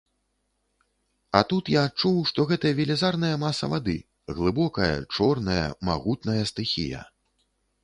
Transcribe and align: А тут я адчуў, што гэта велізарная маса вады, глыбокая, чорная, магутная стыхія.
А 1.39 1.41
тут 1.51 1.65
я 1.73 1.83
адчуў, 1.89 2.15
што 2.29 2.45
гэта 2.53 2.71
велізарная 2.79 3.31
маса 3.45 3.69
вады, 3.75 3.97
глыбокая, 4.39 4.91
чорная, 5.19 5.63
магутная 5.93 6.43
стыхія. 6.55 7.07